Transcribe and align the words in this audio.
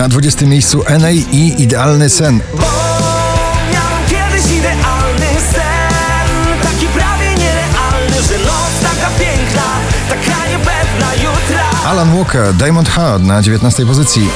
Na 0.00 0.08
20 0.08 0.46
miejscu 0.46 0.82
NA 1.00 1.10
i 1.10 1.54
Idealny 1.58 2.10
Sen. 2.10 2.40
Bo 2.54 2.66
miałem 3.72 4.02
kiedyś 4.08 4.52
idealny 4.52 5.40
sen 5.52 6.62
Taki 6.62 6.86
prawie 6.86 7.34
nierealny, 7.34 8.22
że 8.28 8.38
noc 8.38 8.72
taka 8.82 9.10
piękna 9.18 9.62
Taka 10.08 10.48
niepewna 10.48 11.14
jutra 11.14 11.90
Alan 11.90 12.16
Walker, 12.16 12.54
Diamond 12.54 12.88
Heart 12.88 13.22
na 13.22 13.42
19 13.42 13.86
pozycji. 13.86 14.28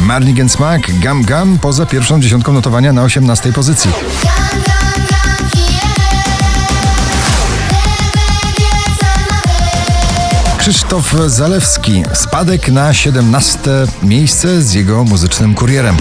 Marnigan 0.00 0.48
Smack, 0.48 0.90
Gam 0.98 1.24
Gam 1.24 1.58
poza 1.58 1.86
pierwszą 1.86 2.20
dziesiątką 2.20 2.52
notowania 2.52 2.92
na 2.92 3.02
18 3.02 3.52
pozycji. 3.52 3.90
Krzysztof 10.64 11.14
Zalewski, 11.26 12.02
spadek 12.14 12.68
na 12.68 12.94
17 12.94 13.70
miejsce 14.02 14.62
z 14.62 14.72
jego 14.72 15.04
muzycznym 15.04 15.54
kurierem. 15.54 15.96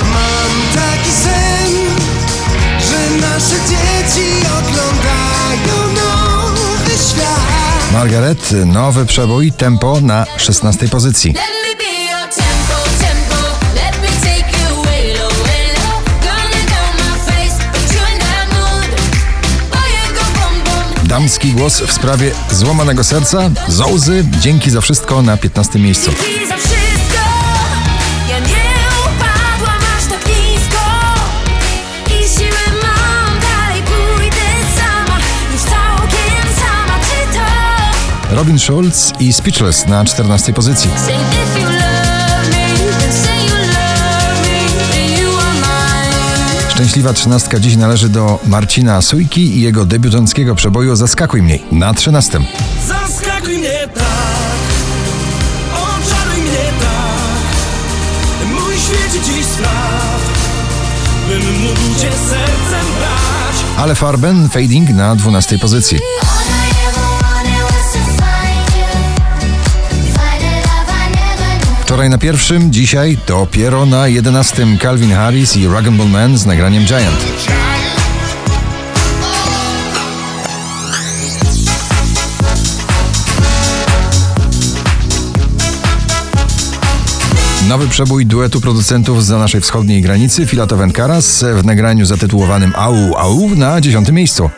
Mam 0.00 0.82
taki 0.82 1.10
sen, 1.10 1.72
że 2.90 3.16
nasze 3.20 3.54
dzieci 3.54 4.30
oglądają 4.46 5.94
nowy 5.94 6.90
świat. 6.90 7.92
Margaret, 7.92 8.52
nowy 8.66 9.06
przebój, 9.06 9.52
tempo 9.52 10.00
na 10.00 10.26
16 10.36 10.88
pozycji. 10.88 11.34
Damski 21.18 21.52
głos 21.52 21.80
w 21.80 21.92
sprawie 21.92 22.30
złamanego 22.50 23.04
serca, 23.04 23.50
Zołzy, 23.68 24.24
dzięki 24.40 24.70
za 24.70 24.80
wszystko 24.80 25.22
na 25.22 25.36
15 25.36 25.78
miejscu. 25.78 26.10
Tak? 26.10 26.26
Robin 38.30 38.58
Schulz 38.58 39.12
i 39.20 39.32
Speechless 39.32 39.86
na 39.86 40.04
14 40.04 40.52
pozycji. 40.52 40.90
Szczęśliwa 46.78 47.12
trzynastka 47.12 47.60
dziś 47.60 47.76
należy 47.76 48.08
do 48.08 48.38
Marcina 48.46 49.02
Sujki 49.02 49.40
i 49.40 49.60
jego 49.60 49.86
debiutanckiego 49.86 50.54
przeboju 50.54 50.96
Zaskakuj 50.96 51.42
mnie 51.42 51.58
na 51.72 51.94
13. 51.94 52.40
Zaskakuj 52.88 53.58
mnie 53.58 53.88
tak 53.94 54.04
Oczaruj 55.72 56.42
mnie 56.42 56.72
tak 56.80 58.48
Mój 58.48 58.74
świecie 58.74 59.24
dziś 59.24 59.46
spraw 59.46 60.20
Bym 61.28 61.60
mógł 61.60 62.00
cię 62.00 62.10
sercem 62.12 62.86
brać 62.98 63.64
Ale 63.76 63.94
Farben 63.94 64.48
Fading 64.48 64.90
na 64.90 65.16
12 65.16 65.58
pozycji. 65.58 65.98
Wczoraj 71.98 72.10
na 72.10 72.18
pierwszym, 72.18 72.72
dzisiaj 72.72 73.18
dopiero 73.26 73.86
na 73.86 74.08
11 74.08 74.66
Calvin 74.80 75.12
Harris 75.12 75.56
i 75.56 75.68
Rag 75.68 75.90
Bull 75.90 76.08
Man 76.08 76.38
z 76.38 76.46
nagraniem 76.46 76.84
Giant. 76.84 77.26
Nowy 87.68 87.88
przebój 87.88 88.26
duetu 88.26 88.60
producentów 88.60 89.24
za 89.24 89.38
naszej 89.38 89.60
wschodniej 89.60 90.02
granicy 90.02 90.46
Filatow 90.46 90.92
Karas 90.92 91.44
w 91.54 91.64
nagraniu 91.64 92.04
zatytułowanym 92.04 92.72
Au 92.76 93.16
Au 93.16 93.54
na 93.54 93.80
10 93.80 94.08
miejscu. 94.08 94.50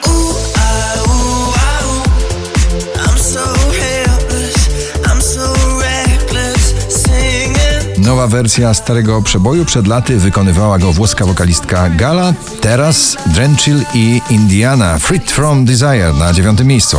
Nowa 8.20 8.36
wersja 8.36 8.75
starego 8.75 9.22
przeboju 9.22 9.64
przed 9.64 9.86
laty 9.86 10.16
wykonywała 10.16 10.78
go 10.78 10.92
włoska 10.92 11.25
wokalistka 11.25 11.91
Gala, 11.91 12.32
teraz 12.60 13.16
Drenchill 13.26 13.82
i 13.94 14.20
Indiana. 14.31 14.98
Freed 14.98 15.32
from 15.32 15.64
Desire 15.64 16.12
na 16.19 16.32
dziewiątym 16.32 16.66
miejscu. 16.66 16.98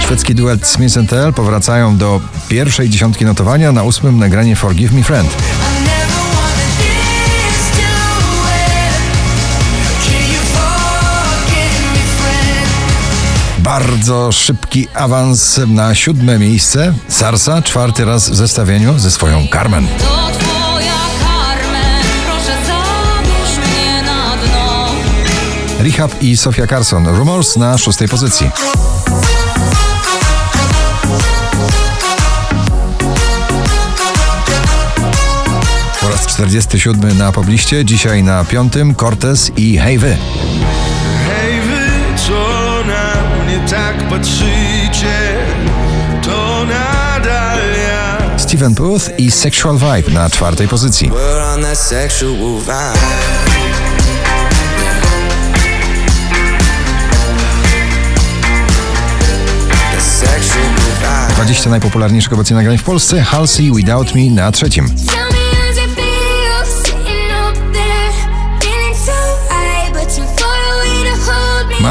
Szwedzki 0.00 0.34
duet 0.34 0.66
Smith 0.66 0.94
Tell 1.08 1.32
powracają 1.32 1.96
do 1.96 2.20
pierwszej 2.48 2.88
dziesiątki 2.88 3.24
notowania 3.24 3.72
na 3.72 3.82
ósmym 3.82 4.18
nagranie 4.18 4.56
Forgive 4.56 4.92
Me 4.92 5.02
Friend. 5.02 5.30
Bardzo 13.80 14.32
szybki 14.32 14.88
awans 14.94 15.60
na 15.66 15.94
siódme 15.94 16.38
miejsce. 16.38 16.94
Sarsa 17.08 17.62
czwarty 17.62 18.04
raz 18.04 18.30
w 18.30 18.34
zestawieniu 18.34 18.98
ze 18.98 19.10
swoją 19.10 19.46
Carmen. 19.52 19.86
Rehab 25.80 26.22
i 26.22 26.36
Sofia 26.36 26.66
Carson 26.66 27.06
Rumors 27.06 27.56
na 27.56 27.78
szóstej 27.78 28.08
pozycji. 28.08 28.50
Po 36.00 36.08
raz 36.08 36.26
47 36.26 37.18
na 37.18 37.32
pobliście, 37.32 37.84
dzisiaj 37.84 38.22
na 38.22 38.44
piątym 38.44 38.94
Cortez 38.94 39.52
i 39.56 39.78
Hey 39.78 39.98
Wy. 39.98 40.16
Hej 41.26 41.60
wy, 41.60 41.88
co 42.26 42.45
mnie 43.56 43.68
tak 43.68 44.08
patrzycie, 44.08 45.36
to 46.22 46.64
nadal 46.64 47.58
ja. 47.88 48.38
Steven 48.38 48.74
Puth 48.74 49.18
i 49.18 49.30
Sexual 49.30 49.78
Vibe 49.78 50.12
na 50.12 50.30
czwartej 50.30 50.68
pozycji. 50.68 51.10
20 61.30 61.70
najpopularniejszych 61.70 62.32
obecnie 62.32 62.56
nagrań 62.56 62.78
w 62.78 62.82
Polsce 62.82 63.22
Halsey 63.22 63.72
Without 63.72 64.14
Me 64.14 64.30
na 64.30 64.52
trzecim. 64.52 64.88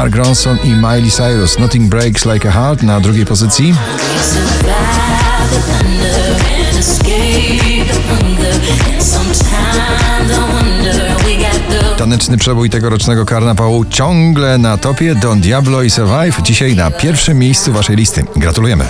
Mark 0.06 0.16
Ronson 0.16 0.58
i 0.64 0.68
Miley 0.68 1.10
Cyrus 1.10 1.58
Nothing 1.58 1.90
Breaks 1.90 2.24
Like 2.26 2.48
a 2.48 2.52
Heart 2.52 2.82
na 2.82 3.00
drugiej 3.00 3.26
pozycji. 3.26 3.74
Taneczny 11.98 12.38
przebój 12.38 12.70
tegorocznego 12.70 13.24
karnawału 13.24 13.84
ciągle 13.84 14.58
na 14.58 14.78
topie 14.78 15.14
Don 15.14 15.40
Diablo 15.40 15.82
i 15.82 15.90
Survive 15.90 16.42
dzisiaj 16.42 16.76
na 16.76 16.90
pierwszym 16.90 17.38
miejscu 17.38 17.72
waszej 17.72 17.96
listy. 17.96 18.24
Gratulujemy. 18.36 18.84